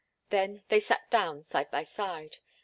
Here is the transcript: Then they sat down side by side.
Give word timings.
Then 0.31 0.63
they 0.69 0.79
sat 0.79 1.11
down 1.11 1.43
side 1.43 1.69
by 1.69 1.83
side. 1.83 2.37